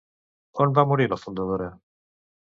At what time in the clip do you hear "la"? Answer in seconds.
1.11-1.19